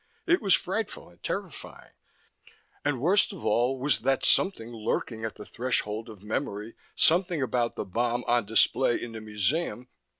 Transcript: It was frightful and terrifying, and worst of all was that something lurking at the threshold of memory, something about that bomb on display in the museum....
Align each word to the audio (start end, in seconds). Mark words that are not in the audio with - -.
It 0.25 0.41
was 0.41 0.55
frightful 0.55 1.09
and 1.09 1.21
terrifying, 1.21 1.91
and 2.83 2.99
worst 2.99 3.31
of 3.33 3.45
all 3.45 3.77
was 3.77 3.99
that 3.99 4.25
something 4.25 4.71
lurking 4.73 5.23
at 5.23 5.35
the 5.35 5.45
threshold 5.45 6.09
of 6.09 6.23
memory, 6.23 6.73
something 6.95 7.39
about 7.43 7.75
that 7.75 7.85
bomb 7.85 8.23
on 8.27 8.47
display 8.47 8.99
in 8.99 9.11
the 9.11 9.21
museum.... 9.21 9.89